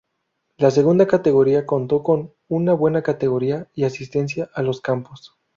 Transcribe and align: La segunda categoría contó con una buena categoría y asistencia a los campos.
La 0.57 0.71
segunda 0.71 1.05
categoría 1.05 1.67
contó 1.67 2.01
con 2.01 2.33
una 2.47 2.73
buena 2.73 3.03
categoría 3.03 3.67
y 3.75 3.83
asistencia 3.83 4.49
a 4.55 4.63
los 4.63 4.81
campos. 4.81 5.35